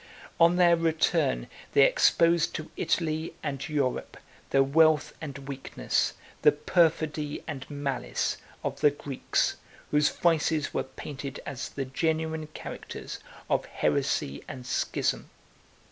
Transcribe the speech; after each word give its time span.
On 0.39 0.55
their 0.55 0.75
return, 0.75 1.45
they 1.73 1.83
exposed 1.83 2.55
to 2.55 2.71
Italy 2.75 3.35
and 3.43 3.69
Europe 3.69 4.17
the 4.49 4.63
wealth 4.63 5.13
and 5.21 5.47
weakness, 5.47 6.13
the 6.41 6.51
perfidy 6.51 7.43
and 7.45 7.69
malice, 7.69 8.37
of 8.63 8.79
the 8.79 8.89
Greeks, 8.89 9.57
whose 9.91 10.09
vices 10.09 10.73
were 10.73 10.81
painted 10.81 11.39
as 11.45 11.69
the 11.69 11.85
genuine 11.85 12.47
characters 12.47 13.19
of 13.47 13.65
heresy 13.65 14.43
and 14.47 14.65
schism. 14.65 15.29